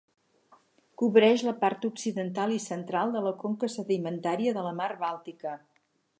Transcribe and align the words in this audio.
Cobreix 1.01 1.43
la 1.47 1.53
part 1.59 1.85
occidental 1.89 2.55
i 2.55 2.57
central 2.65 3.15
de 3.17 3.23
la 3.27 3.35
conca 3.45 3.71
sedimentària 3.75 4.57
de 4.59 4.67
la 4.71 4.75
Mar 4.81 4.91
Bàltica. 5.05 5.55